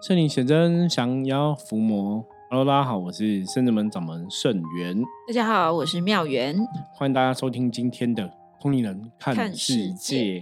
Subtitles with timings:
[0.00, 2.24] 圣灵显真，降妖伏魔。
[2.48, 4.98] Hello，大家好，我是圣智门掌门圣元。
[5.28, 6.56] 大家好，我是妙元。
[6.94, 8.24] 欢迎大家收听今天的
[8.58, 10.40] 《通灵人看看世世界界》。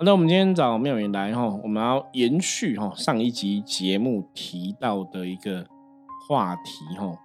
[0.00, 5.64] 好那我们今天找妙元来哈，我们要延续哈上一集节目提到的一个
[6.28, 7.16] 话题哈。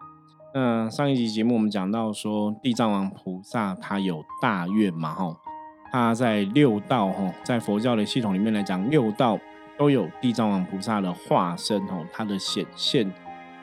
[0.54, 5.36] 那上一集节目我们讲到说，地藏王菩萨他有大愿嘛哈，
[5.92, 9.40] 他在六道哈，在佛教的系统里面来讲，六道
[9.78, 13.12] 都有地藏王菩萨的化身哦，他的显现。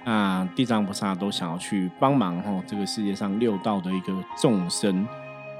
[0.04, 5.06] 那地藏菩萨都想要去帮忙哦，这个世界上六道的一个众生。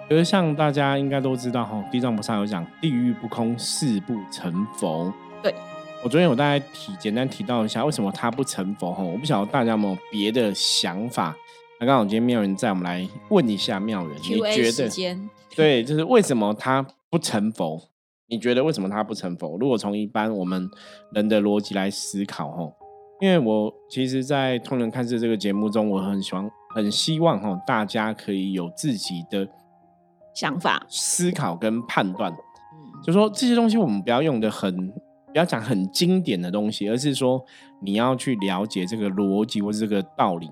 [0.09, 5.13] 而像大家应该都知道哈，地藏菩萨有讲地狱不空，誓不成佛。
[5.43, 5.55] 对
[6.03, 9.03] 我昨天有大概提简单提到一下，为什么他不成佛哈？
[9.03, 11.37] 我不晓得大家有没有别的想法。
[11.79, 15.19] 那刚好今天妙人在，我们来问一下妙人，你觉得，
[15.55, 17.90] 对，就是为什么他不成佛？
[18.31, 19.59] 你觉得为什么他不成佛？
[19.59, 20.71] 如果从一般我们
[21.13, 22.73] 人的逻辑来思考，吼，
[23.21, 29.49] 因为我其实，在《通人看世》这个节目中，我很喜欢，很希望，吼，大家可以有自己的
[30.33, 32.33] 想法，思考跟判断。
[32.33, 37.45] 嗯，就说这些东西，我们不要用的很，不要讲很经典的东西，而是说
[37.83, 40.49] 你要去了解这个逻辑或是这个道理。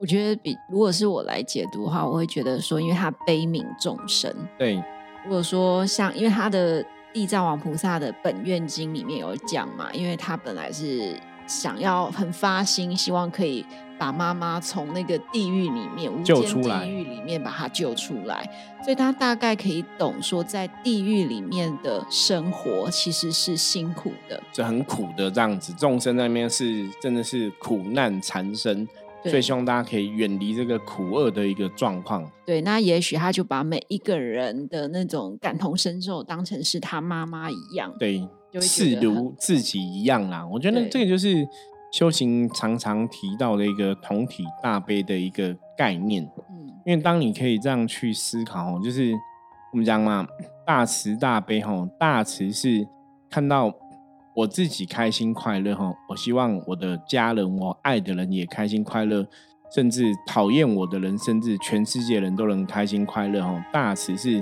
[0.00, 4.34] 我觉得比如果是我来解读的话，我会觉得说，因为他悲悯众生。
[4.56, 4.82] 对，
[5.24, 13.64] 如果说像，因为他的地藏王菩萨的本愿经里面有讲嘛，因为他本来是想要很发心，希望可以
[13.98, 18.48] 把妈妈从那个地狱里面无间救出来地狱里面把她救出来，
[18.84, 24.40] 所以他大概可以懂说，在地狱里面的生活其实是辛苦的。
[24.52, 28.86] 就很苦的这样子，众生那边是真的是苦难缠身，
[29.22, 32.30] 对所以希望大家可以远离这个苦厄的一个状况。
[32.46, 38.28] 对，那也许他就把每一个人的那种感同身受当成是他妈妈一样，对，
[38.60, 40.46] 视如自己一样啦。
[40.46, 41.46] 我觉得对这个就是
[41.92, 46.22] 修行常常提到的一个同体大悲的一个概念。
[46.50, 49.12] 嗯，因为当你可以这样去思考哦，就是
[49.72, 50.26] 我们讲嘛，
[50.66, 52.86] 大慈大悲吼，大慈是
[53.28, 53.72] 看到
[54.38, 59.26] 我自己开心快乐哈，我希望我的家人、我爱的人也开心快乐，
[59.74, 63.60] 甚至讨厌我的人，甚至全世界人都能开心快乐哈。
[63.72, 64.40] 大慈是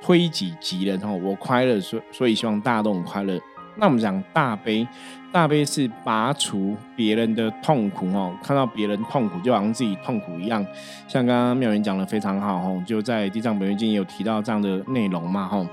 [0.00, 3.40] 推己及人哈，我快乐，所所以希望大家都很快乐。
[3.76, 4.86] 那我们讲大悲，
[5.32, 10.64] 大悲是拔除别人的痛苦哦，看到别人痛苦就好像自己痛苦一样。
[11.08, 15.66] 像刚刚妙云讲的非常好哦，就在《地藏本愿经》也有提到这样的内容嘛吼。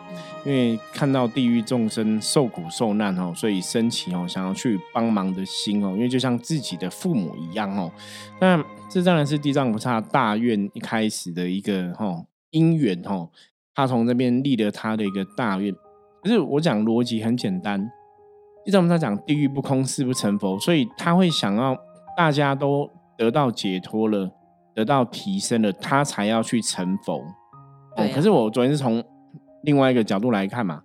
[0.43, 7.91] 因为看到地狱众生受苦受难哦，所以升起哦想要去帮忙的心哦，因为就像自己的父母一样哦。
[8.39, 13.31] 那这当然是地藏菩萨大愿一开始的一个吼因缘吼，
[13.75, 15.71] 他从这边立了他的一个大愿。
[16.21, 17.91] 可是我讲逻辑很简单，
[18.65, 21.75] 一直我们在讲地狱不空，誓不成佛，所以他会想要
[22.15, 24.29] 大家都得到解脱了，
[24.75, 27.15] 得到提升了，他才要去成佛。
[27.17, 27.25] 哦
[27.97, 29.03] 对啊可是我昨天是从
[29.63, 30.81] 另外一个角度来看嘛，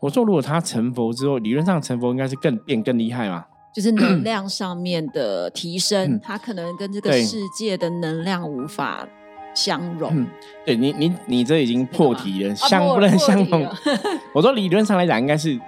[0.00, 3.44] 我说如果他成佛之后，理论上成佛应该是更变更厉害嘛。
[3.72, 9.06] 就是能量上面的提升，嗯它可能跟这个世界的能量无法
[9.54, 10.10] 相容。
[10.14, 10.26] 嗯
[10.64, 13.74] 对你，你你这已经破题了，啊相不能相同题了。
[14.34, 15.58] 我说理论上来讲，应该是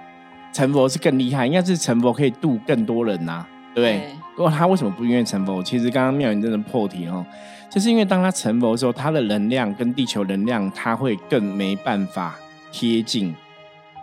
[0.53, 3.97] 成佛是更厉害，应该是成佛可以度更多人呐、对不对？
[3.99, 5.61] 对不过他为什么不愿意成佛？
[5.61, 7.25] 其实刚刚妙云真的破题哦，
[7.69, 12.35] 就是因为当他成佛的时候，他的能量跟地球能量，他会更没办法
[12.71, 13.35] 贴近，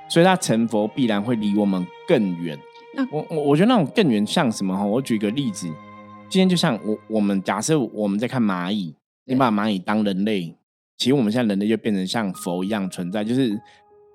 [0.08, 2.58] 所以他成佛必然会离我们更远
[2.94, 3.06] 那。
[3.10, 4.84] 我我我觉得那种更远像什么哈？
[4.84, 5.66] 我举个例子，
[6.28, 8.94] 今天就像我我们假设我们在看蚂蚁，
[9.30, 10.52] 你把蚂蚁当人类，
[10.98, 13.56] 其实我们现在人类就变成像佛一样存在，就是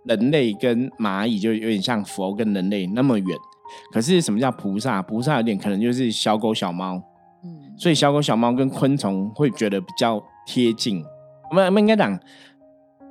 [0.04, 3.38] 人类跟蚂蚁就有点像佛跟人类那么远。
[3.94, 5.02] 可是什么叫菩萨？
[5.02, 7.02] 菩萨有点可能就是小狗小猫，
[7.46, 11.02] 嗯，所以小狗小猫跟昆虫会觉得比较贴近。
[11.50, 12.20] 我们我们应该讲，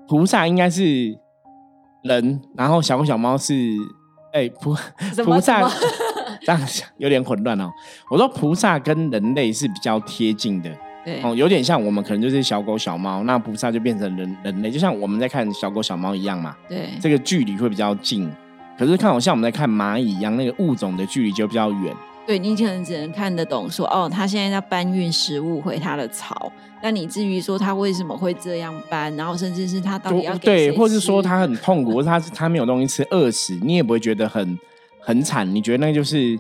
[0.07, 1.19] 菩萨应该是
[2.03, 3.55] 人，然后小狗小猫是
[4.35, 4.77] 哎、菩
[5.25, 5.67] 菩萨
[6.43, 7.71] 这样想有点混乱哦。
[8.11, 10.71] 我说菩萨跟人类是比较贴近的
[11.05, 16.57] 对哦，有点像我们可能就是小狗小猫，那菩萨就变成人人类，就像我们在看小狗小猫一样嘛。
[16.69, 18.31] 对这个距离会比较近。
[18.79, 21.95] 可是看好像我们在看蚂蚁一样，那个物种的距离就比较远。
[22.27, 26.51] 对，你可能只能看得懂说哦，他现在在搬运食物回他的巢。
[26.83, 34.59] 那你至于说他为什么会这样搬，然后甚至是他到底要给对，谁或是说吃他很痛苦，或是他他没有东西吃，饿死，你也不会觉得很
[35.01, 35.55] 很惨。
[35.55, 36.39] 你觉得那就是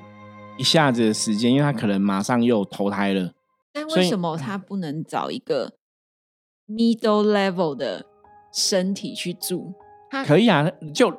[0.57, 3.31] 一下子的时间，因为他可能马上又投胎了。
[3.75, 5.75] 但为什么他不能找一个
[6.69, 8.07] middle level 的
[8.53, 9.75] 身体去住？
[10.11, 11.13] 他可以啊，就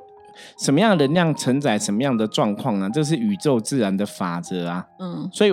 [0.57, 2.89] 什么样的能量承载什么样的状况呢？
[2.93, 4.87] 这是宇宙自然的法则啊。
[4.99, 5.51] 嗯所以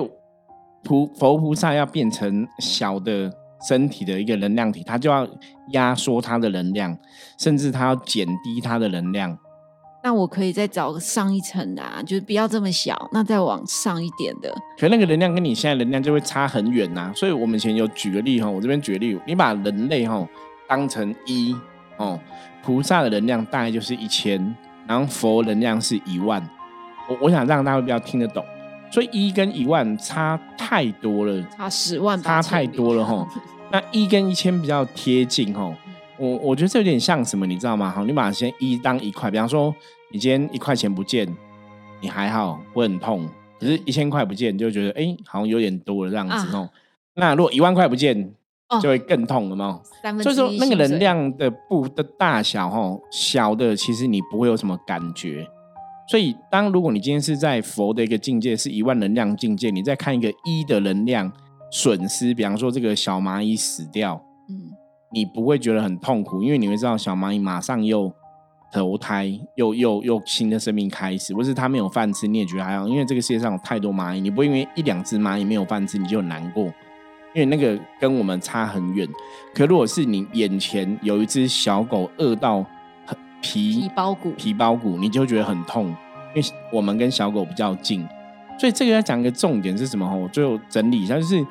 [0.85, 3.33] 菩佛菩萨要变成小的
[3.69, 5.29] 身体的一个能量体，他就要
[5.73, 6.97] 压缩它的能量，
[7.37, 9.37] 甚至他要减低它的能量。
[10.05, 14.53] 那我可以再找上一层的啊，就是不要这么小，那再往上一点的。
[14.77, 20.27] 可那个能量跟你现在能量就会差很远呐、所以我们以前有举个例哈，我这边举个例，你把人类哈
[20.69, 21.55] 当成一
[21.99, 22.19] 哦，
[22.65, 24.55] 菩萨的能量大概就是一千，
[24.89, 26.43] 然后佛能量是一万。
[27.09, 28.45] 我我想让大家比较听得懂，
[28.91, 33.25] 所以一跟一万差太多了，差十万差太多了哈。
[33.71, 35.73] 那一跟一千比较贴近哈，
[36.23, 37.91] 我我觉得这有点像什么，你知道吗？
[37.91, 39.75] 好，你把先一当一块，比方说
[40.13, 41.27] 你今天一块钱不见，
[42.01, 43.29] 你还好，不会很痛。
[43.59, 46.71] 可是，一千块不见，你就觉得哎、诶好像有点多了这样子啊哦。
[47.15, 48.33] 那如果一万块不见，
[48.69, 49.81] 哦就会更痛了嘛。
[50.23, 55.45] 所以说那个能量的不的大小哦，小的其实你不会有什么感觉。
[56.09, 61.33] 所以，当如果你今天是在佛的一个境界，是一万能量境界，你再看一个一的能量
[61.73, 64.71] 损失，比方说这个小蚂蚁死掉，嗯
[65.13, 68.13] 你不会觉得很痛苦，因为你会知道小蚂蚁马上又
[68.73, 76.65] 投胎，又又又新的生命开始，或是它没有饭吃，你也觉得还好，因为这个世界上有太多蚂蚁，你不会因为一两只蚂蚁没有饭吃你就很难过，
[77.35, 79.07] 因为那个跟我们差很远。
[79.55, 82.65] 可如果是你眼前有一只小狗饿到
[83.05, 85.89] 很皮皮包骨皮包骨，你就觉得很痛，
[86.35, 88.09] 因为我们跟小狗比较近，
[88.59, 90.09] 所以这个要讲一个重点是什么？
[90.09, 91.45] 哈，我最后整理一下，就是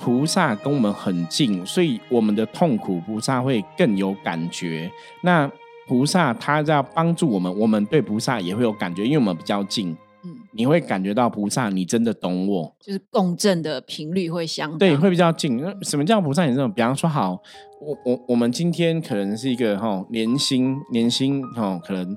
[0.00, 4.90] 菩萨跟我们很近，所以我们的痛苦菩萨会更有感觉。
[5.22, 5.50] 那
[5.86, 15.56] 菩萨他要帮助我们，我们对菩萨也会有感觉，因为我们比较近，嗯，你会感觉到菩萨，你真的懂我，就是共振的频率会相当对，会比较近。
[15.60, 16.44] 那什么叫菩萨？
[16.44, 17.40] 你这种，比方说，好，
[17.80, 22.14] 我我我们今天可能是一个哈年薪年薪哈可能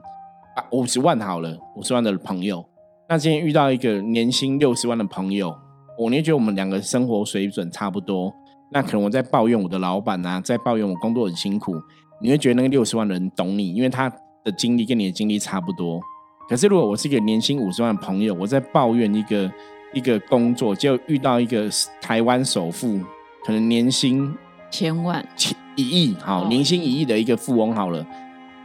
[0.55, 2.65] 啊五十万好了，五十万的朋友。
[3.07, 5.53] 那今天遇到一个年薪六十万的朋友，
[6.01, 8.33] 我你会觉得我们两个生活水准差不多。
[8.71, 11.75] 那可能我在抱怨我的老板啊，在抱怨我工作很辛苦，
[12.21, 14.09] 你会觉得那个六十万的人懂你，因为他
[14.43, 16.01] 的经历跟你的经历差不多。
[16.49, 19.51] 可是如果我是一个年薪五十万的朋友，我在抱怨一个
[19.93, 21.69] 一个工作，就遇到一个
[22.01, 22.99] 台湾首富，
[23.45, 24.33] 可能年薪
[24.71, 28.03] 千万，千一亿，好，哦年薪一亿的一个富翁好了，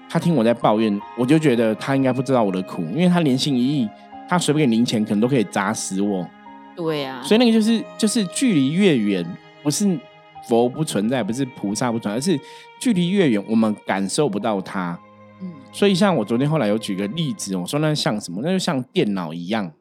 [0.08, 3.88] 他听我在抱怨，我就觉得他应该不知道我的苦，因为他年薪一亿，
[4.28, 6.26] 他随便给零钱可能都可以砸死我，
[6.76, 9.24] 对啊，所以那个就是就是距离越远，
[9.62, 9.98] 不是
[10.48, 12.38] 佛不存在，不是菩萨不存在，而是
[12.78, 14.98] 距离越远，我们感受不到它。
[15.40, 18.40] 嗯所以像我昨天后来有举个例子，我说那像什么？
[18.42, 19.72] 那就像电脑一样。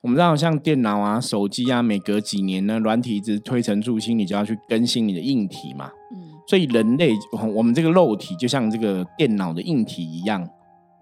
[0.00, 5.90] 我们知道，像电脑啊、手机啊，每隔几年呢，软体一直推陈出新，你就要去更新你的硬体嘛。
[6.14, 7.14] 嗯所以人类，
[7.54, 10.46] 我们这个肉体就像这个电脑的硬体一样，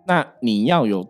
[0.07, 1.05] 那你要有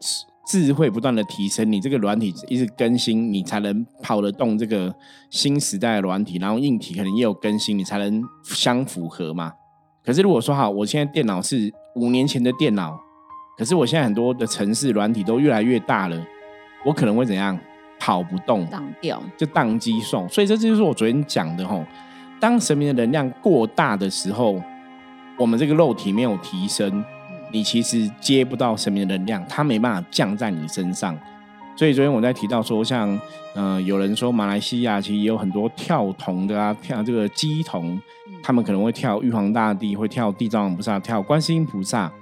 [0.46, 4.94] 智智慧不断的提升，你这个软体一直更新，你才能跑得动这个
[5.30, 9.52] 新时代的软体，然后硬体可能也有更新，你才能相符合嘛。
[10.04, 12.98] 可是如果说好，我现在电脑是五年前的电脑，
[13.56, 16.20] 可是我现在很多的城市软体都越来越大了，
[16.84, 17.56] 我可能会怎样
[18.00, 20.28] 跑不动，当掉，就宕机送。
[20.28, 21.84] 所以这就是我昨天讲的吼，
[22.40, 24.60] 当神明的能量过大的时候，
[25.38, 27.04] 我们这个肉体没有提升，嗯
[27.52, 31.16] 你其实接不到神明的能量，它没办法降在你身上。
[31.76, 33.18] 所以昨天我在提到说，像
[33.54, 38.00] 呃有人说马来西亚其实也有很多跳童的啊，跳这个鸡童，
[38.42, 42.12] 他们可能会跳玉皇大帝，会跳地藏王菩萨，跳观世音菩萨。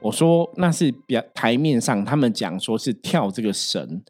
[0.00, 4.02] 我说那是表台面上他们讲说是跳这个神，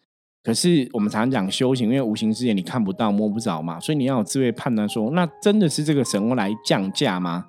[0.44, 7.44] 可是我们常常讲修行，因为无形世界你看不到摸不着嘛，所以你要有智慧判断说，那真的是这个神会来降价吗？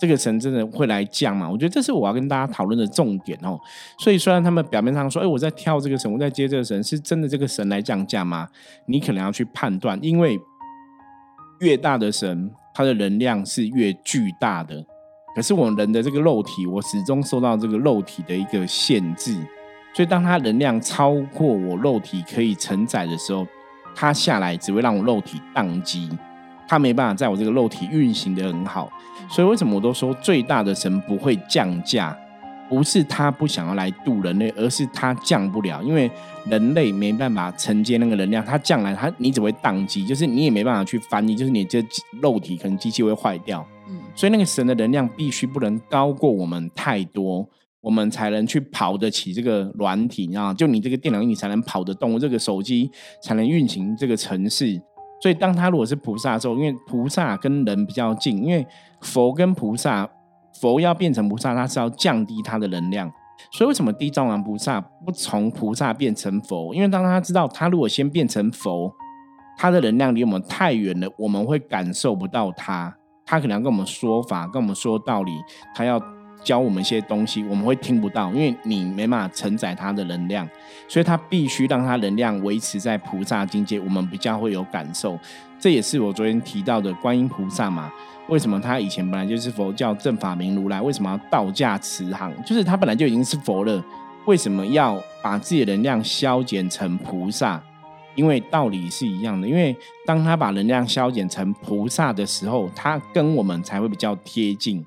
[0.00, 1.48] 这个神真的会来降吗？
[1.50, 3.58] 我觉得这是我要跟大家讨论的重点哦。
[3.98, 8.48] 所以虽然他们表面上说，哎，我在跳这个神，我在接这个神，是真的这个神来降价吗？
[8.86, 10.38] 你可能要去判断，因为
[11.60, 14.86] 越大的神，它的能量是越巨大的。
[15.34, 19.34] 可是我人的这个肉体，我始终受到这个肉体的一个限制，
[19.94, 23.46] 所以当它能量超过我肉体可以承载的时候，
[23.94, 26.08] 它下来只会让我肉体宕机，
[26.68, 28.88] 它没办法在我这个肉体运行的很好。
[29.28, 32.16] 所以为什么我都说最大的神不会降价？
[32.70, 36.10] 不是他不想要来渡人类，而是他降不了，因为
[36.44, 41.82] 人类没办法承接那个能量，他降来，他你只会宕机，就是你也没办法去翻译，就是你这
[42.20, 43.66] 肉体可能机器会坏掉。
[43.88, 47.48] 嗯所以那个神的能量必须不能高过我们太多，
[47.80, 50.52] 我们才能去跑得起这个软体，你知道？
[50.52, 52.90] 就你这个电脑，你才能跑得动这个手机，
[53.22, 54.78] 才能运行这个城市。
[55.20, 58.66] 所以当他如果是菩萨的时候，因为菩萨跟人比较近，因为
[59.00, 60.08] 佛跟菩萨，
[60.60, 63.10] 佛要变成菩萨，他是要降低他的能量，
[63.52, 66.74] 所以为什么地藏王菩萨不从菩萨变成佛？
[66.74, 68.92] 因为当他知道他如果先变成佛，
[69.56, 72.94] 他的能量离我们太远了，我们会感受不到他。
[73.26, 75.32] 他可能要跟我们说法，跟我们说道理，
[75.74, 76.00] 他要
[76.42, 80.48] 教我们一些东西，我们会听不到，因为你没办法承载他的能量，
[80.86, 85.18] 所以他必须让他能量维持在菩萨境界，我们比较会有感受。
[85.60, 87.92] 这也是我昨天提到的观音菩萨嘛？
[88.28, 90.80] 为什么他以前本来就是佛教正法明如来？
[90.80, 92.32] 为什么要道驾慈航？
[92.44, 93.82] 就是他本来就已经是佛了，
[94.26, 97.60] 为什么要把自己的能量消减成菩萨？
[98.14, 104.84] 因为道理是一样的，因为当他把能量消减成菩萨的时候，他跟我们才会比较贴近。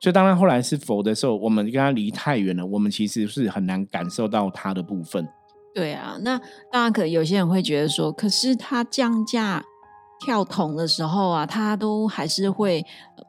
[0.00, 5.28] 所以当然后来是佛的时候，我们跟他离太远了，我们其实是很难感受到他的部分。
[5.74, 6.38] 对啊，那
[6.72, 9.62] 当然可能有些人会觉得说，可是他降价
[10.18, 12.82] 跳桶的时候啊，他都还是会，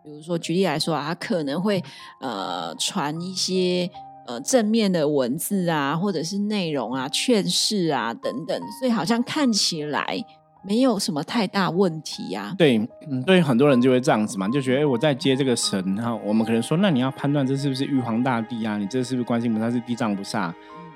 [0.03, 1.83] 比如说举例来说啊，他可能会
[2.21, 3.89] 呃传一些。
[4.27, 10.15] 呃，正面的文字啊，或者是内容啊、劝示啊等等，所以好像看起来
[10.63, 12.53] 没有什么太大问题呀。
[12.57, 12.77] 对，
[13.09, 18.77] 嗯，对，很多人就会这样子嘛，就觉得哎，我在接这个神哈，我们可能说，那你要判断这是不是玉皇大帝啊？
[18.77, 20.53] 你这是不是观世音菩萨是地藏菩萨？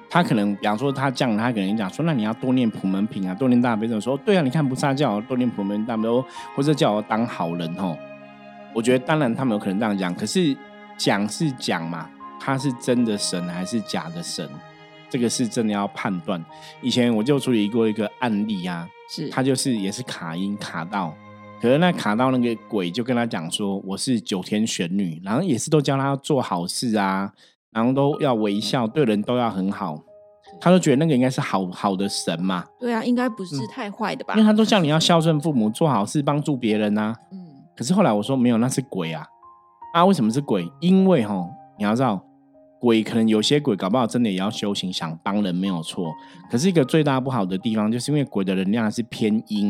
[0.10, 4.00] 他可能，比方说他这样，他可能讲说，那你要多念普门品啊，多念大悲咒。
[4.00, 6.24] 说对啊，你看菩萨叫我多念普门大悲咒，
[6.56, 7.98] 或者叫我当好人哦。
[8.74, 10.56] 我觉得当然他们有可能这样讲，可是
[10.98, 12.10] 讲是讲嘛。
[12.38, 14.48] 他是真的神还是假的神？
[15.10, 16.44] 这个是真的要判断。
[16.82, 21.14] 以前我就处理过一个案例啊，是他就是也是卡音卡到，
[21.62, 27.32] 可是那卡到那个鬼就跟他讲说我是九天玄女，然后也是都教他做好事啊，
[27.72, 30.00] 然后都要微笑，对人都要很好，
[30.60, 32.66] 他都觉得那个应该是好好的神嘛。
[32.80, 34.34] 对啊，应该不是太坏的吧？
[34.36, 37.16] 因为他都叫你要孝顺父母，做好事，帮助别人啊。
[37.32, 37.46] 嗯。
[37.78, 39.28] 可是后来我说没有，那是鬼啊！
[39.94, 40.66] 啊，为什么是鬼？
[40.80, 41.46] 因为哈，
[41.78, 42.25] 你要知道。
[42.86, 46.14] 鬼可能有些鬼搞不好真的也要修行，想帮人没有错。
[46.52, 49.70] 可是一个最大不好的地方，就是因为鬼的能量是偏阴，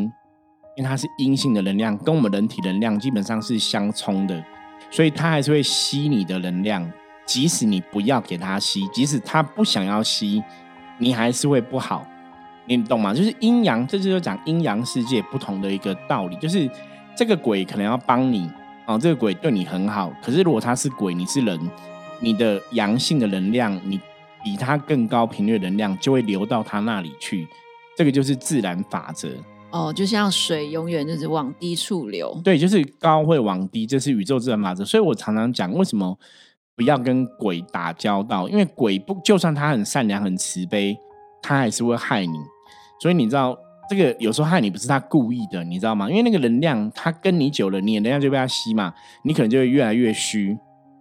[0.76, 4.44] 因为它是阴性的能量，跟我们人体能量基本上是相冲的，
[4.92, 6.92] 所以它还是会吸你的能量。
[7.26, 10.44] 即使你不要给它吸，即使它不想要吸，
[10.98, 12.06] 你还是会不好。
[12.66, 13.14] 你懂吗？
[13.14, 16.36] 就是阴阳，这就是讲阴阳世界不同的一个道理。
[16.36, 16.70] 就是
[17.16, 18.52] 这个鬼可能要帮你
[18.86, 21.58] 哦，这个鬼对你很好，可是如果他是鬼，你是人。
[22.20, 24.00] 你的阳性的能量，你
[24.44, 27.48] 比它更高频率能量就会流到它那里去，
[27.98, 29.30] 这个就是自然法则。
[29.72, 32.40] 哦，就像水永远就是往低处流。
[32.44, 34.86] 对，就是高会往低，这是宇宙自然法则。
[34.86, 36.18] 所以我常常讲，为什么
[36.76, 38.48] 不要跟鬼打交道？
[38.48, 40.98] 因为鬼不就算他很善良、很慈悲，
[41.42, 42.38] 他还是会害你。
[43.02, 43.58] 所以你知道，
[43.90, 46.10] 这个有时候害你不是他故意的，你知道吗？
[46.10, 48.94] 因为那个能量，他跟你久了，你的能量就被他吸嘛，
[49.24, 50.58] 你可能就会越来越虚。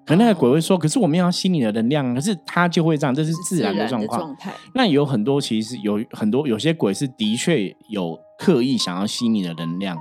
[0.07, 4.37] 可那个鬼会说：“可是我们要吸你的能量。”可是他就会这样，这是自然的状况。
[4.75, 9.99] 那有很多其实有很多有些鬼是的确有刻意想要吸你的能量，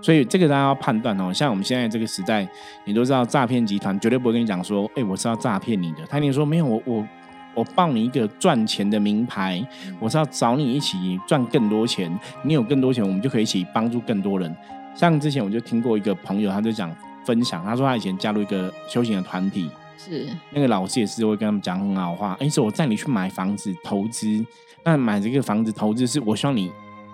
[0.00, 1.32] 所以这个大家要判断哦。
[1.32, 2.48] 像我们现在这个时代，
[2.84, 7.08] 你都知道诈骗集团绝对不会跟你讲说：“哎，我是要诈骗你的。”他跟你说：“没有，我我
[7.54, 9.66] 我报你一个赚钱的名牌，
[9.98, 12.16] 我是要找你一起赚更多钱。
[12.44, 14.54] 你有更多钱，我们就可以一起帮助更多人。”
[14.94, 16.94] 像之前我就听过一个朋友，他就讲。
[17.28, 22.34] 分享，他说他以前加入一个修行的团体，是那个老师也是会跟他们讲很好话。
[22.40, 24.42] 哎，说我带你去买房子投资，
[24.82, 26.72] 那买这个房子投资是我希望你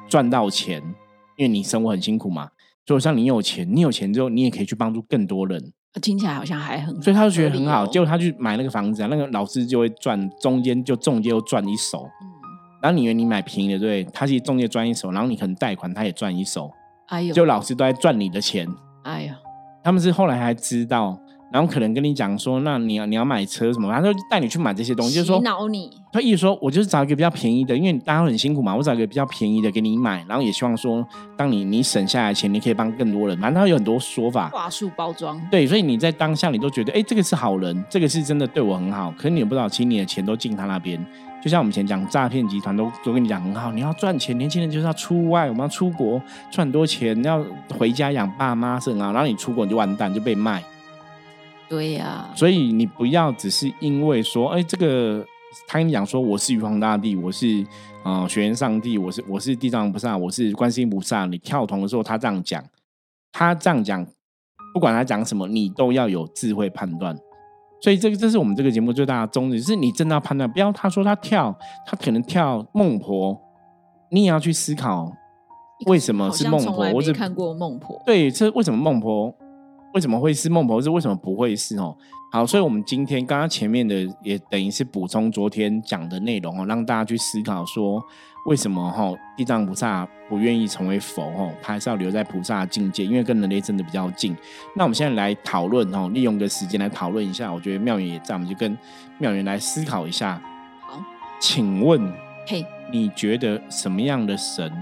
[0.09, 0.81] 赚到钱，
[1.37, 2.49] 因为你生活很辛苦嘛。
[2.87, 5.73] 所以我希望你有钱，你有钱之后，你也可以去帮助更多人。
[6.01, 7.85] 听起来好像还很，所以他就觉得很好。
[7.85, 12.09] 结果他去买那个房子啊，那个老师就会赚，中间就中介又赚一手。
[12.23, 12.31] 嗯，
[12.81, 14.05] 然后你以为你买便宜的，对？
[14.05, 16.71] 他其实中介赚一手，然后你可能贷款他也赚一手。
[17.09, 18.69] 哎呦，就老师都在赚你的钱。
[19.03, 19.37] 哎呀。
[19.85, 21.17] 他们是后来还知道，
[21.53, 25.91] 然后可能跟你讲说，那你要你要买车什么，他就带你去买这些东西，就是说洗脑你。
[26.11, 33.39] 他意思说，我就是找一个比较便宜的，因为大家都很辛苦嘛，我找一个比较便宜的给你买，然后也希望说，当你你省下来钱，你可以帮更多人。
[33.39, 35.39] 反正他有很多说法，话术包装。
[35.51, 39.13] 对，所以你在当下你都觉得，哎，这个是好人，这个是真的对我很好。
[39.19, 41.05] 可是你也不知道，其实你的钱都进他那边。
[41.45, 46.19] 就像我们以前讲诈骗集团，都都跟你讲很好，你要赚钱，年轻人就是要出外，我们要出国
[46.51, 47.45] 赚很多钱，要
[47.79, 49.13] 回家养爸妈是很好。
[49.13, 50.65] 然后你出国你就完蛋，就被卖。
[51.69, 52.31] 对呀。
[52.35, 55.23] 所以你不要只是因为说，哎，这个
[55.69, 57.63] 他跟你讲说我是玉皇大帝，我是
[58.03, 61.27] 啊玄元上帝，我是我是地藏菩萨，我是观世音菩萨。
[61.27, 62.65] 你跳同的时候，他这样讲，
[63.33, 64.07] 他这样讲，
[64.73, 67.15] 不管他讲什么，你都要有智慧判断。
[67.85, 73.39] 所以这个这是我们这个节目最大的宗旨，是你真的要判断，不要他说他跳，他可能跳孟婆，
[74.11, 75.13] 你也要去思考
[75.85, 76.91] 为什么是孟婆。
[76.95, 79.35] 我只看过孟婆，对，这为什么孟婆？
[79.95, 81.97] 为什么会是孟婆是为什么不会是哦？
[82.33, 88.05] 好，所以我们今天刚刚前面的也等于是补充昨天讲的内容哦，让大家去思考说
[88.47, 94.37] 为什么哈地藏菩萨不愿意成为佛哦，他还是要留在菩萨境界，因为跟人类真的比较近。
[94.75, 98.77] 那我们现在来讨论哦，利用个时间来讨论一下，我觉得妙元也在，我们就跟
[99.19, 100.43] 妙元来思考一下。
[100.81, 101.01] 好，
[101.41, 102.13] 请问，
[102.49, 104.73] 嘿，你觉得什么样的神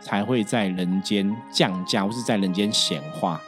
[0.00, 3.40] 才会在人间降价，或是在人间显化？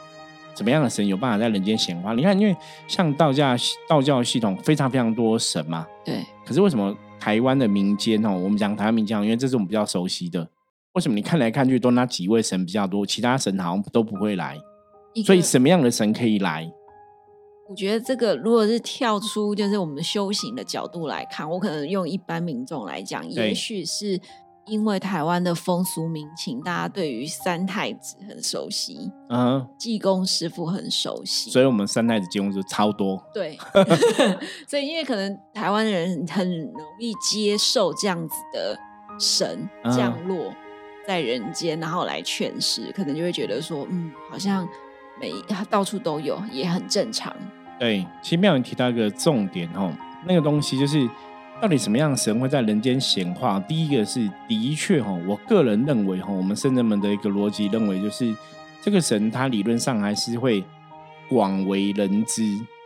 [0.53, 2.13] 怎么样的神有办法在人间显化？
[2.13, 2.55] 你看，因为
[2.87, 3.55] 像道教
[3.87, 6.25] 道教系统非常非常多神嘛，对。
[6.45, 10.49] 可是为什么台湾的民间哦，我们讲台湾民间，因为这是我们比较熟悉的，
[10.93, 14.57] 为什么你看来看去都那几位神比较多，其他神好像都不会来？
[15.25, 16.71] 所以什么样的神可以来？
[17.69, 24.19] 我觉得这个如果是跳出就是我们修行的角度来看，我可能用一般民众来讲，也许是。
[24.65, 33.21] 因为台湾的风俗民情，大家对于三太子很熟悉，嗯，济公师傅很熟悉，所以我们三太子济公就超多。
[33.33, 33.57] 对，
[34.67, 38.77] 所以因为可能台湾人很容易接受这样子的
[39.19, 40.53] 神降落
[41.07, 44.67] 在人间，然后来诠释，可能就会觉得说，嗯，好像
[45.19, 45.33] 每
[45.69, 47.35] 到处都有，也很正常。
[47.79, 49.91] 对，其实妙你提到一个重点哦，
[50.25, 51.09] 那个东西就是。
[51.61, 53.59] 到底什么样的神会在人间显化？
[53.59, 58.35] 第一个是的确哈，我个人认为哈，我们圣人们的一个逻辑认为，就是
[58.81, 60.63] 这个神他理论上还是会
[61.29, 62.43] 广为人知。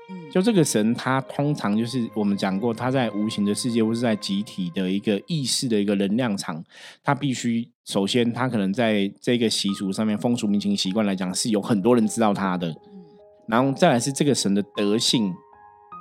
[0.10, 6.62] 嗯，就这个神他通常就是我们讲过，他在无形的世界或是在集体的一个意识的一个能量场，
[7.02, 12.76] 他必须首先他可能在这个习俗上面风俗民情习惯来讲是有很多人知道他的，
[13.48, 15.34] 然后再来是这个神的德性。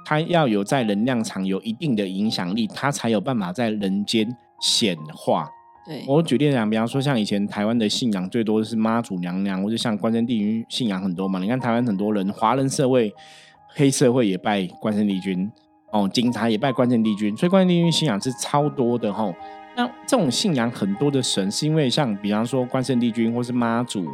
[0.04, 5.48] 他要有在能量场有一定的影响力，他才有办法在人间显化。
[5.86, 11.38] 对我举例讲，比方说像以前台湾的信仰最多的是妈祖娘娘，或者像关圣帝君信仰很多嘛。
[11.38, 13.12] 你看台湾很多人，华人社会、
[13.68, 15.50] 黑社会也拜关圣帝君，
[15.92, 19.34] 哦，警察也拜关圣帝君，所以关圣帝君信仰是超多的吼。
[19.76, 24.06] 那这种信仰很多的神，是因为像比方说关圣帝君或是妈祖。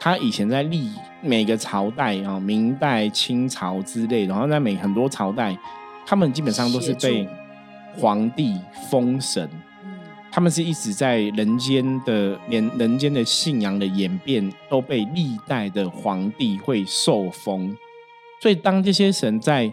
[0.00, 0.90] 他以前在历
[1.22, 5.58] 每个朝代啊，明代、清朝之类，然后在每很多朝代，
[6.06, 7.28] 他们基本上都是被
[7.96, 8.54] 皇帝
[8.90, 9.48] 封神。
[10.30, 17.74] 他们是一直在人间的连人间的信仰的演变都被历代的皇帝会受封，
[18.40, 19.72] 所以当这些神在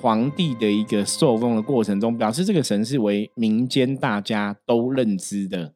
[0.00, 5.72] 皇帝的一个受封的过程中，表示这个神是为民间大家都认知的。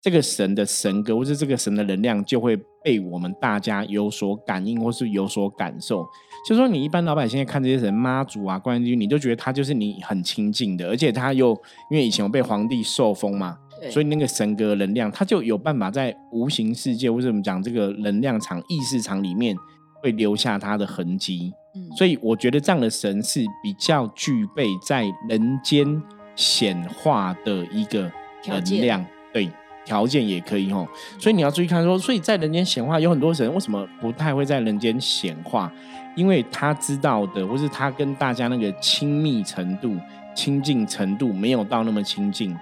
[0.00, 6.06] 这个神的神格，或者这个神的能量，就会被我们大家有所感应，或是有所感受。
[6.46, 11.50] 就说你一般老百姓看这些神妈祖啊、关帝，你就觉得他就是你很亲近的，而且他又
[11.90, 13.56] 因为以前我被皇帝受封嘛，
[13.90, 19.56] 所以那个神格能量，他就有办法在无形世界，或者我们讲这个能量场、意识场里面，
[20.02, 21.50] 会留下他的痕迹。
[21.74, 26.02] 嗯，所以我觉得这样的神是比较具备在人间
[26.36, 28.12] 显化的一个
[28.46, 29.48] 能量，对。
[29.84, 30.86] 条件也可以哦，
[31.18, 35.70] 所以你要注意看说，所以在人间显化有很多神为什么不太会在人间显化？
[36.16, 39.96] 因为他知道的，或是他跟大家那个亲密程度、
[40.34, 42.56] 亲近程度没有到那么亲近，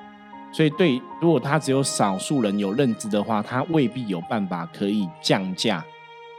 [0.50, 5.84] 所以对，如果他只有少数人有认知的话，他未必有办法可以降价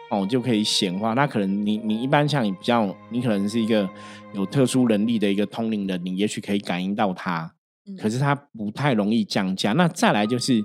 [0.10, 1.14] 哦，就可以显化。
[1.14, 3.88] 那可能你你一般像你比较，你可能是一个
[4.34, 7.53] 有特殊能力的一个通灵人，你也许可以感应到他。
[8.00, 9.74] 可是它不太容易降价。
[9.74, 10.64] 那再来就是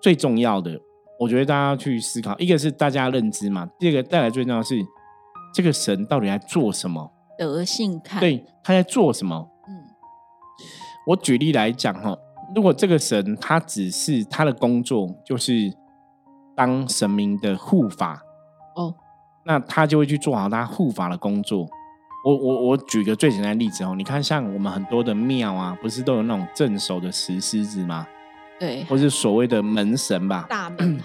[0.00, 0.78] 最重要的，
[1.18, 4.76] 我觉得大家要去思考，一个是大家认知嘛，第二个带来最重要是
[5.52, 7.12] 这个神到底在做什么？
[7.38, 9.50] 德性看，对，他在做什么？
[9.66, 9.74] 嗯，
[11.06, 12.16] 我举例来讲哈，
[12.54, 15.72] 如果这个神他只是他的工作就是
[16.54, 18.22] 当神明的护法
[18.76, 18.94] 哦，
[19.44, 21.66] 那他就会去做好他护法的工作。
[22.22, 28.06] 我我我举个最简单的例子哦，你看像我们很多的庙啊，不是都有那种镇守的石狮子吗？
[28.58, 30.44] 对，或是所谓的门神吧？
[30.48, 31.00] 大门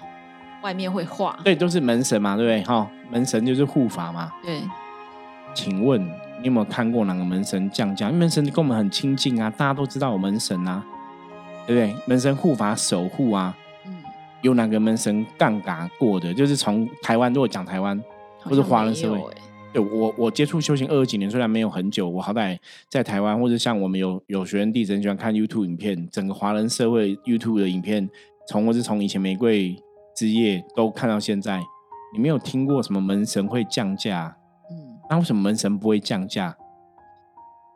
[0.61, 2.63] 外面会画，对，都是门神嘛，对不对？
[2.63, 4.29] 哈，门神就是护法嘛。
[4.43, 4.61] 对，
[5.53, 6.05] 请问
[6.41, 8.07] 你有没有看过哪个门神降价？
[8.07, 10.83] 因为门神跟我们很亲近啊，大家都知道有门神啊，
[11.65, 12.03] 对不对？
[12.05, 14.03] 门神护法守护啊，嗯，
[14.41, 16.33] 有哪个门神杠杆过的？
[16.33, 17.97] 就是从台湾，如果讲台湾
[18.43, 19.21] 或是华人社会。
[19.75, 22.57] 对我，我接触修行二十几年，虽然没有很久，我好歹
[22.89, 28.09] 在台湾或者像我们有有学员弟子很喜欢看 YouTube 影片，整个华人社会 YouTube 的影片，
[28.47, 29.75] 从我是从以前玫瑰
[30.15, 31.61] 之夜都看到现在，
[32.13, 34.37] 你没有听过什么门神会降价？
[34.71, 36.55] 嗯，那为什么门神不会降价？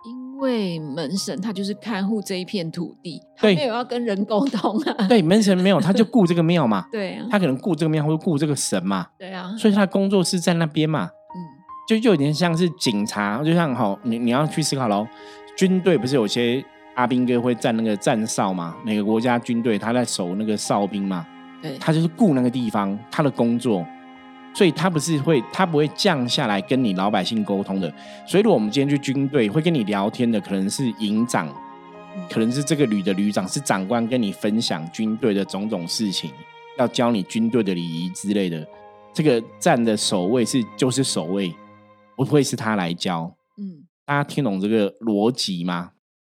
[0.06, 5.06] 因为门神他就是看护这一片土地，他没有要跟人沟通啊。
[5.10, 6.86] 对，门神没有，他就顾这个庙嘛。
[6.94, 9.08] 对啊，他可能顾这个庙或者顾这个神嘛。
[9.18, 11.12] 对啊，所以他的工作是在那边嘛。
[11.90, 15.08] 就就有点像是警察，就像好，你你要去思考喽。
[15.58, 18.76] 军队不是有些阿兵哥会站那个站哨嘛？
[18.86, 21.26] 每个国家军队他在守那个哨兵嘛？
[21.64, 23.84] 对，他就是顾那个地方，他的工作，
[24.54, 27.92] 所以他不是会，他不会降下来跟你老百姓沟通的。
[28.28, 31.52] 所以，如果我们今天去军队，会跟你聊天的可能是营长，
[32.30, 36.30] 可能是这个旅的旅长，是长官跟你分享军队的种种事情，
[36.78, 38.64] 要教你军队的礼仪之类的。
[39.12, 41.52] 这个站的守卫是就是守卫。
[42.26, 45.92] 不会是他来教，嗯，大家听懂这个逻辑吗？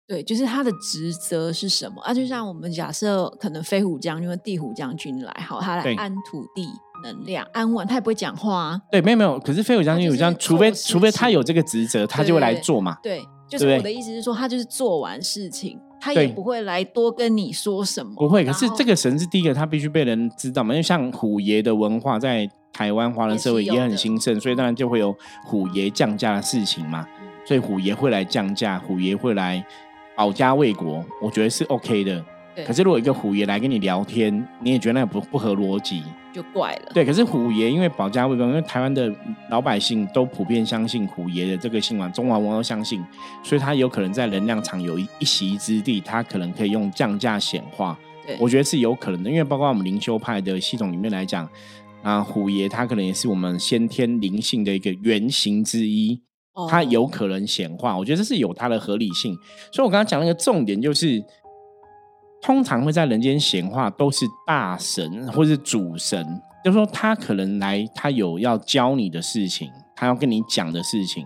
[0.07, 2.13] 对，就是他的职责是什么啊？
[2.13, 6.67] 就像我们假设可能飞虎将军、和地虎将军来，好，他来安土地
[7.01, 8.81] 能量，安稳，他也不会讲话啊。
[8.91, 9.39] 对，没有没有。
[9.39, 12.97] 可是飞虎将军有这样，除非除非他有这个职责，他就会来做嘛。
[13.01, 18.11] 对，就是我的意思是说，他就是做完事情，他也不会来多跟你说什么。
[18.17, 18.43] 不会。
[18.43, 20.73] 可是这个神是第一个，他必须被人知道嘛。
[20.73, 22.49] 因为像虎爷的文化在。
[22.81, 27.07] 台湾华人社会也很兴盛，所以当然就会有虎爷降价的事情嘛。
[27.45, 29.63] 所以虎爷会来降价，虎爷会来
[30.15, 32.25] 保家卫国，我觉得是 OK 的。
[32.65, 36.91] 可是如果一个虎爷来跟你聊天，你也觉得那不不合逻辑，就怪了。
[36.91, 39.13] 对，可是虎爷因为保家卫国，因为台湾的
[39.51, 43.05] 老百姓都普遍相信虎爷的这个信仰，中华文化都相信，
[43.43, 47.95] 所以他有可能在能量场有一一席之地，他可能可以用降价显化。
[48.39, 51.47] 我觉得是有可能的，因为包括我们灵修派的系统里面来讲。
[52.03, 56.19] 啊，虎爷他可能也是我们先天灵性的一个原型之一，
[56.67, 59.35] 他有可能显化，我觉得这是有它的合理性。
[59.71, 61.23] 所以我刚刚讲那个重点就是，
[62.41, 66.25] 通常会在人间显化都是大神或是主神，
[66.65, 71.23] 就是说他可能来，他有要教你的事情，他要跟你讲的事情，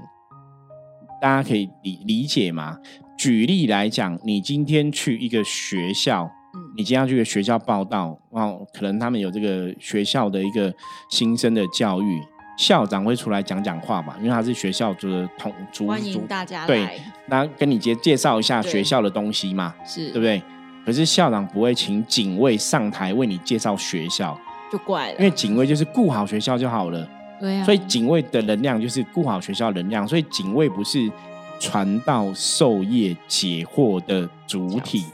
[1.21, 2.77] 大家可以理理解吗？
[3.17, 6.29] 举例来讲，你今天去一个学校。
[6.75, 10.73] 你今天要去学校报道，哦，可能他们有这个学校的一个
[11.09, 12.21] 新生的教育，
[12.57, 14.15] 校长会出来讲讲话嘛？
[14.19, 20.41] 因为他是学校的统主，欢迎大家对，那跟你介介绍一下学校的东西嘛，是对不对？
[20.85, 24.39] 可是校长不会请警卫上台为你介绍学校，
[24.71, 31.11] 就怪了，因为警卫就是顾好学校就好了，对所以警卫的能量就是顾好学校能量，所以警卫不是
[31.59, 35.05] 传道授业解惑的主体。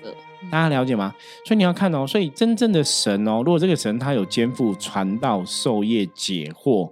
[0.50, 1.14] 大家了解吗？
[1.46, 6.92] 所以你要看哦，所以真正的神哦，如果这个神他有肩负传道授业解惑，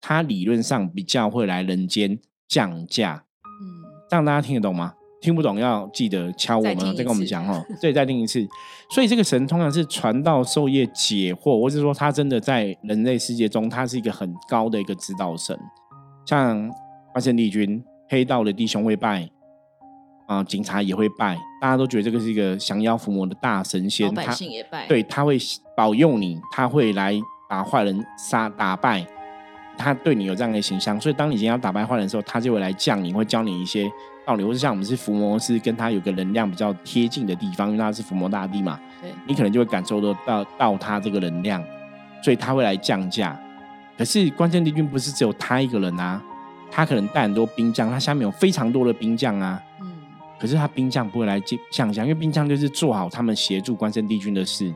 [0.00, 3.24] 他理论上比较会来人间降价。
[3.44, 4.94] 嗯，这样大家听得懂吗？
[5.20, 7.64] 听不懂要记得敲我们，再跟我们讲哦。
[7.80, 8.46] 对，再听一次。
[8.90, 15.58] 所以这个神通常是传道授业解惑，或者说他真的在人类世界中，他是一个很高的一个指导神。
[16.26, 16.70] 像
[17.14, 19.28] 万圣帝君、黑道的弟兄会拜。
[20.28, 25.38] 啊，警察也会拜，大家都觉得这个是一个降妖伏魔的大神仙，百姓也拜，对他会
[25.76, 29.06] 保佑你，他会来把坏人杀打败，
[29.76, 33.90] 他对你有这样的形象，所以当你今天要打败坏人的时候，他就会来降临，会教你一些
[34.26, 41.64] 道理，或者像我们是伏魔师，跟他有个能量比较贴近的地方，因为他是伏魔大帝嘛，对你可能就会感受得到到他这个能量，
[42.22, 43.38] 所以他会来降价。
[43.96, 46.22] 可是关键帝君不是只有他一个人啊，
[46.70, 49.62] 他可能带很多兵将，他下面有非常多的兵将啊。
[50.38, 54.72] 可是他兵将不会来降降，因为兵将就是做好他们协助关圣帝君的事，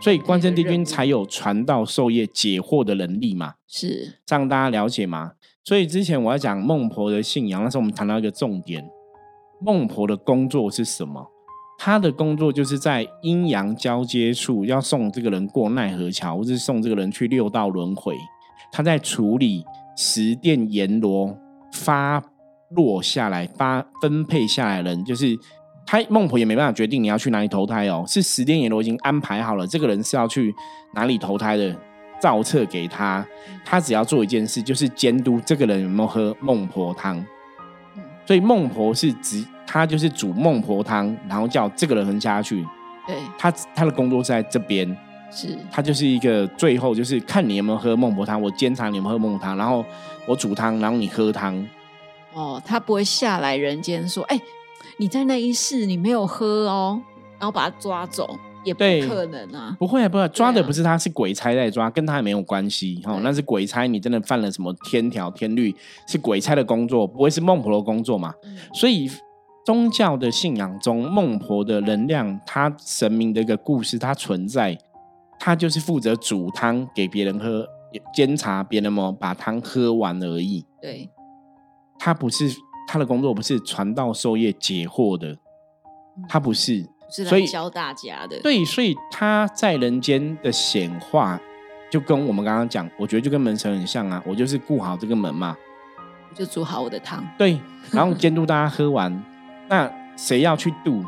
[0.00, 3.54] 所以关圣帝君才有传道授业解惑的能力嘛。
[3.66, 5.32] 是，让大家了解吗？
[5.64, 8.84] 所以之前我要讲孟婆的信仰，那时候我们谈到一个重点：
[9.60, 11.26] 孟婆的工作是什么？
[11.78, 18.14] 她的工作就是在阴阳交接处要送这个人过奈何桥，或是送这个人去六道轮回。
[18.70, 19.64] 她在处理
[19.96, 21.36] 十殿阎罗
[21.72, 22.22] 发。
[22.74, 25.38] 落下来发分配下来人，就是
[25.86, 30.54] 他孟婆也没办法决定你要去哪里投胎哦，是十殿阎罗已经安排好了，这个人是要去
[30.94, 31.76] 哪里投胎的，
[32.20, 33.26] 造册给他，
[33.64, 37.24] 他只要做一件事，就是监督这个人有没有喝孟婆汤。
[38.26, 42.64] 所以孟婆是指他就是煮孟婆汤，然后叫这个人喝下去。
[43.06, 44.88] 对，他他的工作是在这边，
[45.30, 49.84] 是他就是一个最后就是看你有没有喝孟婆汤，我监察你有没有喝孟婆汤，然后
[50.26, 51.54] 我煮汤，然后你喝汤。
[52.34, 54.40] 哦，他不会下来人间说：“哎，
[54.96, 57.00] 你在那一世你没有喝哦，
[57.38, 58.28] 然后把他抓走，
[58.64, 63.00] 也不可能啊。”不会，不会，抓的不是他，是鬼差在抓，跟他也没有关系。
[63.04, 65.74] 哦，那是鬼差，你真的犯了什么天条天律，
[66.08, 68.34] 是鬼差的工作，不会是孟婆的工作嘛？
[68.72, 69.08] 所以
[69.64, 74.76] 宗教的信仰中，孟婆的能量，他神明的一个故事，它存在，
[75.38, 77.66] 他就是负责煮汤给别人喝，
[78.12, 80.66] 监察别人么把汤喝完而已。
[80.82, 81.08] 对。
[82.04, 82.54] 他不是
[82.86, 85.34] 他的工作，不是传道授业解惑的，
[86.28, 88.38] 他不是，所以教大家的。
[88.42, 91.40] 对，所以他在人间的显化，
[91.90, 94.22] 就跟我们刚刚讲，我觉得就跟门神很像啊。
[94.26, 95.56] 我就是顾好这个门嘛，
[96.28, 97.26] 我就煮好我的汤。
[97.38, 97.58] 对，
[97.90, 99.24] 然后监督大家喝完。
[99.70, 101.02] 那谁要去渡？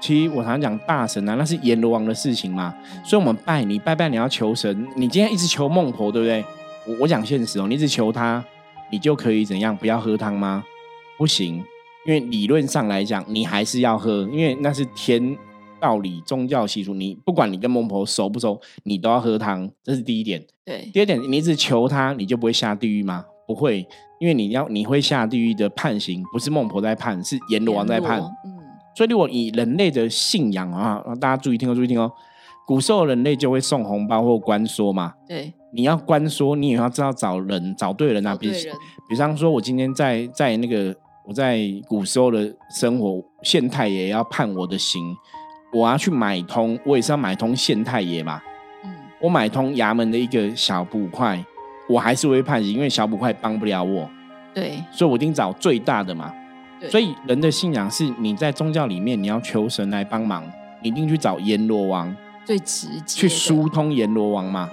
[0.00, 2.74] 其实我常常讲大神啊，那是阎罗王的事情嘛。
[3.04, 4.84] 所以我们拜你拜拜，你要求神。
[4.96, 6.44] 你今天一直求孟婆，对不对？
[6.88, 8.44] 我我讲现实哦，你一直求他，
[8.92, 9.74] 你就可以怎样？
[9.76, 10.62] 不要喝汤吗？
[11.18, 11.56] 不行，
[12.06, 15.36] 因为理论上来讲，你还是要喝，因为那是天
[15.80, 16.92] 道理、宗教习俗。
[16.92, 20.44] 你不管你跟孟婆熟不熟，你都要喝汤，这是第一点。
[20.64, 23.24] 对，第二点，你一直求他，你就不会下地狱吗？
[23.46, 23.86] 不会，
[24.20, 28.20] 因为你要你会下地狱的判刑，不是孟婆在判，是阎罗王在判。
[28.20, 28.58] 嗯，
[28.94, 32.12] 所以如果以人类的信仰啊，大家注意听哦，注意听哦。
[32.66, 35.14] 古时候人类就会送红包或关说嘛。
[35.26, 38.36] 对，你要关说，你也要知道找人，找对人啊。
[38.36, 38.50] 比
[39.08, 40.94] 比方说，我今天在在那个。
[41.24, 45.16] 我在古时候的生活，县太爷要判我的刑，
[45.72, 48.42] 我要去买通，我也是要买通县太爷嘛。
[48.82, 51.40] 嗯，我买通衙门的一个小捕快，
[51.88, 54.10] 我还是会判刑，因为小捕快帮不了我。
[54.52, 56.34] 对，所以我一定找最大的嘛。
[56.90, 60.44] 所以人的信仰是，你在宗教里面你要求神来帮忙，
[60.82, 62.12] 你一定去找阎罗王，
[62.44, 64.68] 最直接去疏通阎罗王嘛。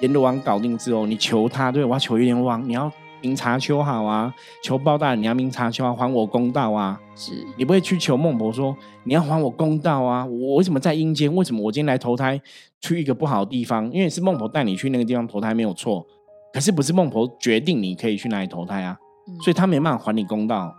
[0.00, 2.90] 阎罗王搞定之后，你求他，对我要求阎罗王，你要。
[3.20, 4.32] 明察秋毫啊，
[4.62, 6.96] 求包大人，你要明察秋毫，还我公道啊！
[7.16, 10.24] 是你不会去求孟婆说你要还我公道啊？
[10.24, 11.34] 我为什么在阴间？
[11.34, 12.40] 为什么我今天来投胎
[12.80, 13.90] 去一个不好的地方？
[13.90, 16.06] 因为是孟婆带你去那个地方投胎没有错，
[16.52, 18.96] 可是不是孟婆决定你可以去哪里投胎啊？
[19.42, 20.72] 所以他没办法还你公道，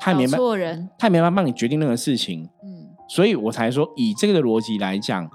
[0.00, 2.42] 他也没办法人，他没办法帮你决定任何事情。
[2.64, 5.30] 嗯，所以我才说以这个的逻辑来讲，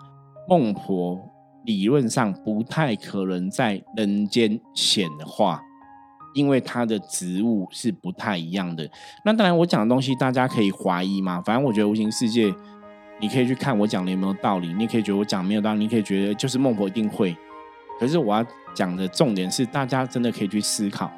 [0.49, 1.17] 孟婆
[1.65, 5.61] 理论上不太可能在人间显化。
[6.33, 8.85] 因为它的职务是不太一样的。
[9.23, 11.41] 那当然，我讲的东西大家可以怀疑嘛。
[11.41, 12.53] 反正我觉得无形世界，
[13.21, 14.73] 你可以去看我讲的有没有道理。
[14.73, 17.33] 你可以觉得我讲没有道理，你可以觉得就是孟婆一定会。
[17.97, 21.09] 可是我要讲的重点是，大家真的可以去思考，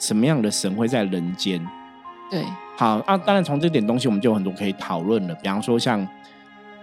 [0.00, 1.64] 什么样的神会在人间？
[2.28, 2.42] 对，
[2.76, 3.16] 好啊。
[3.16, 5.34] 当然，从这点东西我们就有很多可以讨论了。
[5.36, 6.04] 比方说，像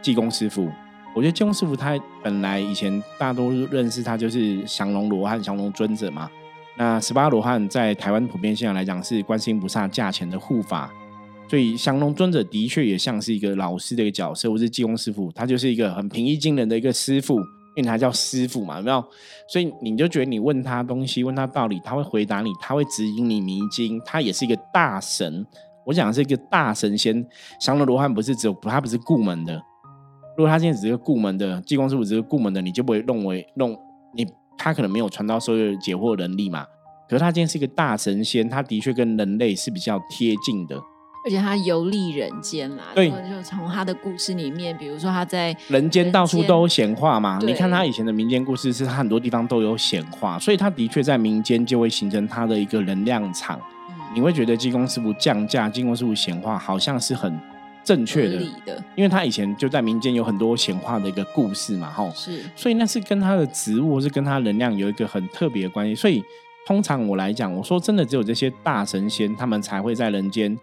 [0.01, 0.71] 济公师傅，
[1.15, 6.29] 我觉得济公师傅他本来以前大多认识他就是降龙罗汉、降龙尊者嘛。
[6.75, 10.91] 那十八罗汉在台湾普遍信仰来讲是观世音菩萨驾前的护法，
[11.47, 17.35] 所以降龙尊者的确也像是一个老师的一个角色，或是济公师傅，他就是一个很平易近人的一个师傅，
[17.75, 19.05] 因为他叫师傅嘛，有没有？
[19.47, 25.45] 所以你就觉得你问他东西，问他道理，他会回答你，他会指引你迷津，他也是一个大神。
[25.85, 27.23] 我讲的是一个大神仙，
[27.59, 29.61] 降龙罗汉不是只有他不是顾门的，
[30.37, 33.77] 如果他现在只是个顾门的济公师傅，只是顾门的，你就不会认为弄
[34.13, 34.27] 你。
[34.55, 36.63] 他可能没有传道授业解惑能力嘛，
[37.09, 40.75] 可是他今天是一个大神仙，他的确跟人类是比较贴近的，
[41.25, 53.59] 而且他游历人间嘛，对，就从他的故事里面，比如说他在人间到处都有显化嘛，你看他以前的民间故事，是他很多地方都有显化，所以他的确在民间就会形成他的一个能量场，
[54.13, 57.37] 你会觉得济公师傅降价，济公师傅显化，好像是很。
[57.83, 58.41] 正确的，
[58.95, 65.93] 因为他以前就在民间有很多显化的一个故事嘛，吼，是，所以那是跟他的职务是跟他能量有一个很特别的关系。
[65.93, 66.23] 所以
[66.65, 70.57] 通常我来讲，我说真的，只有这些大神仙，他们才会在人间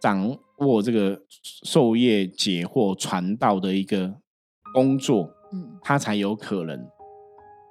[0.00, 1.20] 掌握这个
[1.64, 4.14] 授业解惑、传道的一个
[4.72, 6.78] 工作，嗯，他才有可能。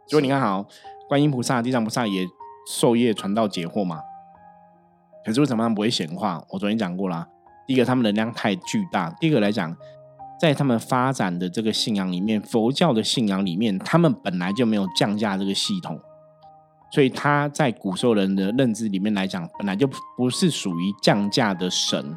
[0.08, 0.64] 所以你看，好，
[1.10, 2.24] 观音菩萨、地藏菩萨也
[2.70, 4.00] 授业传道解惑嘛，
[5.26, 6.46] 可是为什么他们不会显化？
[6.50, 7.28] 我昨天讲过了。
[7.72, 9.74] 第一个，他们能量太巨大；第二个来讲，
[10.38, 15.98] 在他们发展的这个信仰里面，佛教的信仰里面，他们本来就没有降价这个系统，
[16.92, 22.14] 所以他在古时候人的认知里面来讲，本来就不是属于降价的神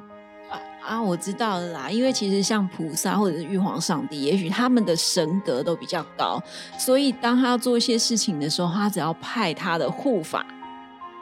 [0.85, 1.01] 啊。
[1.01, 6.43] 我知道了啦，因为其实像菩萨或者是玉皇上帝，也许他们的神格都比较高，
[6.77, 10.45] 所以当他要做一些事情的时候，他只要派他的护法。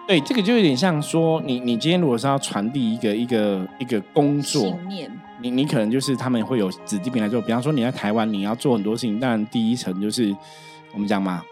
[0.07, 4.77] 对，这个就有点像说，你你今天如果是要传递一个一个一个工作，
[5.41, 7.41] 你你可能就是他们会有子弟兵来做。
[7.41, 10.35] 比方说你在台湾，你要做很多事情，当然第一层就是
[10.93, 11.43] 我们讲嘛，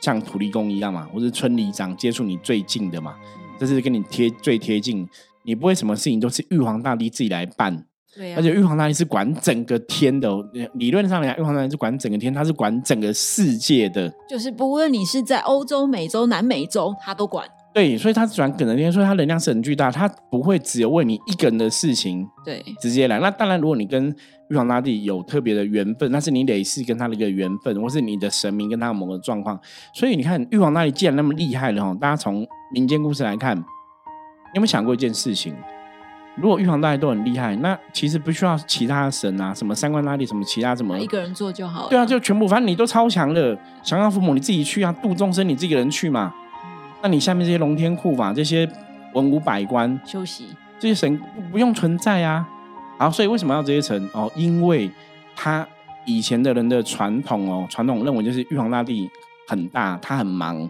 [0.00, 3.14] 像土地公一样嘛，或是村里长接触你最近的嘛，
[3.58, 5.06] 这是跟你贴最贴近。
[5.44, 7.84] 你不会什么事情都是玉皇大帝自己来办，
[8.14, 10.30] 对，而且玉皇大帝是管整个天的。
[10.74, 17.48] 理论上来讲，玉皇大帝是管整个天，他是管整个世界的，就是不论你是在欧洲、美洲、南美洲，他都管。
[17.78, 23.20] 对，所以他转可能天，所以他能量是很巨大，他不会只有为你一个人的事情，对，直接来。
[23.20, 24.12] 那当然，如果你跟
[24.50, 29.56] 玉皇大帝有特别的缘分，那是你累世跟他的一个缘分，或是你的神明跟他某个状况。
[29.94, 33.62] 所以你看，玉皇大帝既然那么厉害了哈，大家从民间故事来看，你
[34.54, 35.54] 有没有想过一件事情？
[36.34, 41.88] 如果玉皇大帝都很厉害，那其实不需要其他神啊，什么三观大帝，什么其他什么，一个人做就好了。
[41.90, 46.34] 对啊，就全部，反正你都超强了，降妖伏魔你自己去啊，度众生你自己人去嘛。
[47.02, 48.68] 那你下面这些龙天护法、这些
[49.14, 50.46] 文武百官休息，
[50.78, 52.46] 这些神不用存在啊。
[52.98, 54.08] 好，所以为什么要这些神？
[54.12, 54.90] 哦，因为
[55.36, 55.66] 他
[56.04, 59.08] 以前的人的传统哦，传统认为就是玉皇大帝
[59.46, 60.68] 很大，他很忙。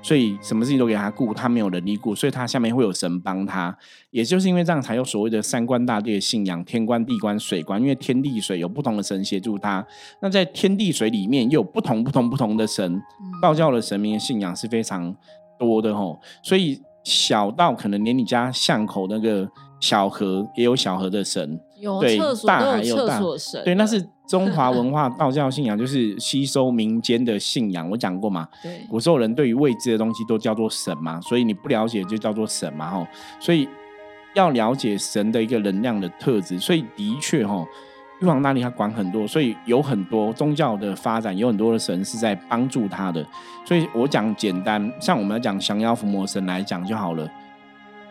[0.00, 3.76] 所以什么事情都给他顾，他没有能力顾，所以他下面会有神帮他。
[4.10, 7.80] 也就是因为这样，才有所谓的三官大帝的信仰：天官、地官、水官。
[7.80, 9.84] 因为天地水有不同的神协助他。
[10.22, 13.02] 那在天地水里面，又有不同不同不同的神。
[13.42, 15.14] 道教的神明的信仰是非常
[15.58, 16.18] 多的吼。
[16.42, 19.48] 所以小到可能连你家巷口那个
[19.80, 21.58] 小河也有小河的神，
[22.00, 24.08] 对，大还有大神，对，那是。
[24.28, 28.46] 中华 文化道教信仰就是吸收民间的信仰，我讲过嘛。
[28.62, 33.06] 对，古时候人对于未知的东西都叫做神嘛，所以你不了解就叫做神嘛，吼。
[33.40, 33.66] 所以
[34.34, 37.66] 要了解神的一个能量的特质，所以的确，吼，
[38.20, 43.24] 玉皇大帝他管很多，所以有很多宗教的发展，有很多的神是在帮助他的。
[43.64, 47.30] 所以我讲简单，像我们讲降妖伏魔神来讲就好了。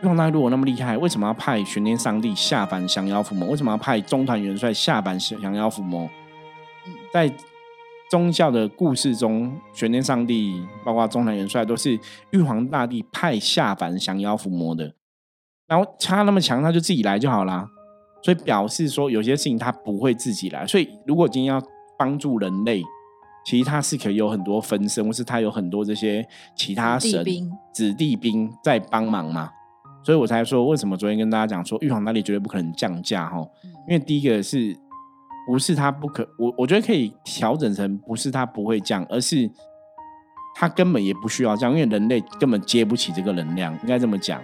[0.02, 3.50] 玉皇大帝如果那么厉害，为什么要派玄天上帝下凡降妖伏魔？
[3.50, 6.10] 为什么要派中团元帅下凡降妖伏魔？
[7.12, 7.30] 在
[8.10, 12.00] 宗教的故事中，玄天上帝包括中团元帅都是
[12.32, 14.94] 玉皇大帝派下凡降妖伏魔的。
[15.68, 17.68] 然后他那么强，他就自己来就好啦。
[18.22, 20.66] 所以表示说，有些事情他不会自己来。
[20.66, 21.62] 所以如果今天要
[21.98, 22.84] 帮助人类，
[23.46, 27.24] 其实他是可以有很多分身，或是他有很多这些其他神
[27.72, 29.50] 子弟兵在帮忙嘛。
[30.04, 33.38] 所以我才说，为什么昨天跟大家讲说，玉皇大帝绝对不可能降价哈？
[33.88, 34.76] 因为第一个是，
[35.48, 39.50] 不是他不可，我我觉得可以调整成，不是他不会降，而是
[40.56, 44.42] 他根本也不需要降，因为人类根本接不起这个能量，应该这么讲。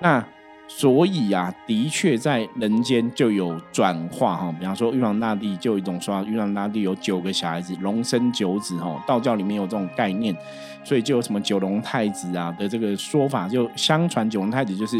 [0.00, 0.26] 那。
[0.74, 4.52] 所以啊，的确在人间就有转化哈。
[4.58, 9.00] 比方说，玉皇大帝就有一种说法，玉皇大帝有九个小孩子，龙生九子哈。
[9.06, 10.34] 道教里面有这种概念，
[10.82, 13.46] 所以就有什么九龙太子啊的这个说法。
[13.46, 14.98] 就相传九龙太子就是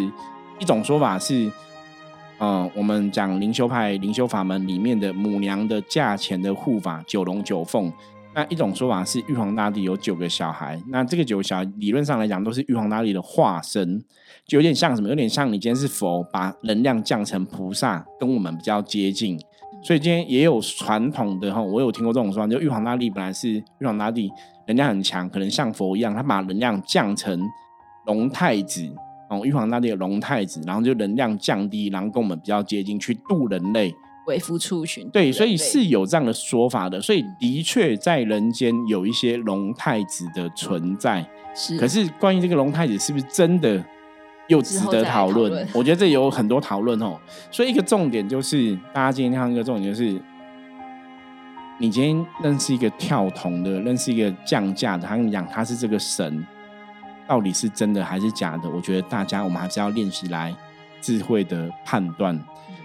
[0.60, 1.50] 一种说法是，
[2.38, 7.92] 嗯，我们讲灵修派灵修法门里面的母娘的价钱的护法九龙九凤。
[8.34, 14.02] 那一种说法是玉皇大帝有九个小孩，那这个九个小孩理论上来讲都是玉皇大帝的化身，
[14.46, 15.08] 就有点像什么？
[15.08, 19.38] 有点像你今天是佛，把能量降成菩萨，跟我们比较接近。
[19.84, 24.30] 所以今天也有传统的哈，我有听过这种说法，就玉皇大帝本来是玉皇大帝，
[24.66, 27.38] 能量很强，可能像佛一样，他把能量降成
[28.06, 28.88] 龙太子
[29.28, 33.94] 哦，玉皇大帝的龙太子，然后就能量降低，然后跟我们比较接近，去度人类。
[34.26, 37.00] 为夫出巡，对，所以是有这样的说法的。
[37.00, 41.76] 所以的确在人间有一些龙太子的存在，是。
[41.76, 43.84] 可是关于这个龙太子是不是真的，
[44.46, 45.66] 又值得讨论。
[45.74, 47.18] 我觉得这有很多讨论哦。
[47.50, 50.20] 所以一个重点就是，大家今天看一个重点就是，
[51.78, 56.46] 你今天认识一个跳童的，认识一个降价的，他跟你讲他是这个神，
[57.26, 58.70] 到底是真的还是假的？
[58.70, 60.54] 我觉得大家我们还是要练习来
[61.00, 62.40] 智慧的判断。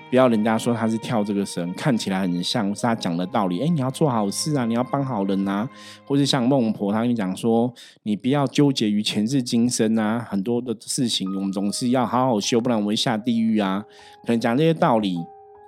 [0.10, 3.62] 不要人家说他是跳这个神，看起来很像是他讲的道理。
[3.62, 5.70] 哎，你要做好事啊，你要帮好人啊，
[6.06, 13.84] 或是像孟婆，他跟你讲说，你不要纠结于前世今生啊，很多的事情我们总是要好好修，不然我会下地狱啊。
[14.22, 15.18] 可能讲这些道理，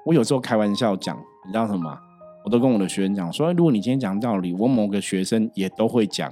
[0.06, 1.98] 我有时候开玩笑讲，你知道什么？
[2.46, 6.32] 我都跟我的学生讲说，如果你今天讲道理，我某个学生也都会讲。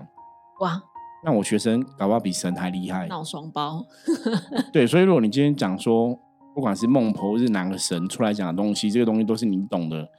[0.62, 0.82] 哇，
[1.26, 3.86] 那我学生搞不好比神还厉害，闹双胞。
[4.72, 6.18] 对，所以如果你今天讲说。
[6.58, 10.10] 不管是孟婆是哪个神出来讲的东西，这个东西都是你懂的，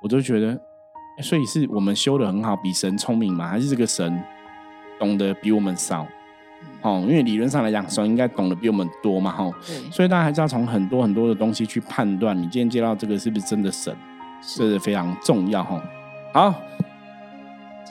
[0.00, 0.56] 我都觉得，
[1.20, 3.48] 所以是我们修的很好，比神聪明吗？
[3.48, 4.22] 还是这个神
[4.96, 6.06] 懂得比我们少？
[6.82, 9.50] 哦，因为理论上来讲，神应该懂得比我们多嘛，哈。
[9.90, 13.92] 所以大家还是要从很多很多的东西去判断，你今天接到这个是不是真的神，
[14.40, 15.82] 这是非常重要，哈。
[16.32, 16.54] 好。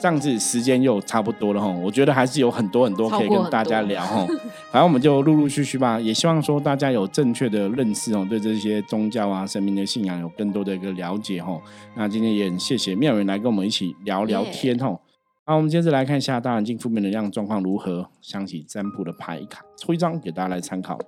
[0.00, 4.26] 这样子时间又差不多了哈，我觉得还是有很多很多可以跟大家聊哈。
[4.70, 11.58] 反正我们就陆陆续续吧，也希望说大家有正确的认识哦，对这些宗教啊、神明的信仰有更多的一个了解哈。
[11.96, 14.98] 那今天也很谢谢妙人来跟我们一起聊聊天哈。
[15.44, 20.98] 好，我们接着来看一下大环境负面能量状况如何，想起占卜的牌卡，抽一张给大家来参考。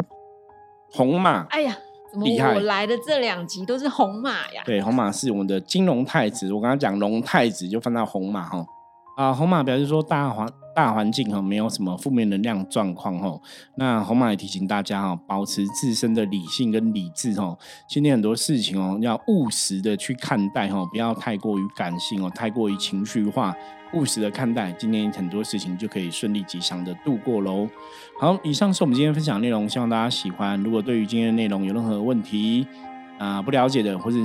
[0.93, 1.77] 红马，哎呀，
[2.23, 2.55] 厉害！
[2.55, 4.63] 我来的这两集都是红马呀。
[4.65, 8.65] 对，红马是我们的金龙太子，我刚刚讲龙太子就放到红马哈。
[9.19, 13.37] 啊，红马表示说大环大环境哈没有什么负面能量状况哈。
[13.75, 17.59] 那红马也提醒大家哈，保持自身的理性跟理智哈。
[17.89, 23.53] 今天很多事情哦，要务实的去看待哈，不要太过于感性哦，太过于情绪化，
[23.93, 27.69] 务实的看待，今天很多事情就可以顺利吉祥的度过喽。
[28.21, 30.63] 好，以上是我们今天分享内容，希望大家喜欢。
[30.63, 32.65] 如果对于今天的内容有任何问题，
[33.19, 34.17] 啊不了解的或者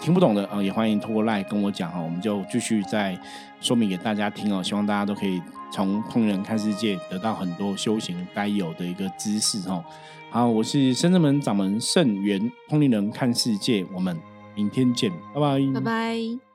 [0.00, 3.18] 听不懂的啊，也欢迎通过赖跟我讲哈，我们就继续再
[3.60, 4.62] 说明给大家听哦。
[4.62, 5.40] 希望大家都可以
[5.72, 9.84] 从通灵人看世界得到很多修行该有的一个知识哦。
[10.30, 14.16] 好，我是深圳门掌门圣元通灵人看世界，我们
[14.54, 16.49] 明天见，拜拜，拜拜。